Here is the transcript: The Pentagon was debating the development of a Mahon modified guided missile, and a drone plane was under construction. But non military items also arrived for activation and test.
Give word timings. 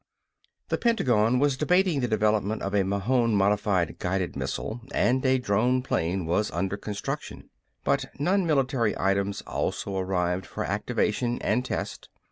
The 0.69 0.79
Pentagon 0.79 1.37
was 1.37 1.57
debating 1.57 1.99
the 1.99 2.07
development 2.07 2.63
of 2.63 2.73
a 2.73 2.81
Mahon 2.81 3.35
modified 3.35 3.99
guided 3.99 4.35
missile, 4.35 4.81
and 4.91 5.23
a 5.23 5.37
drone 5.37 5.83
plane 5.83 6.25
was 6.25 6.49
under 6.49 6.75
construction. 6.75 7.51
But 7.83 8.05
non 8.17 8.47
military 8.47 8.99
items 8.99 9.41
also 9.43 9.95
arrived 9.97 10.47
for 10.47 10.63
activation 10.65 11.39
and 11.43 11.63
test. 11.63 12.09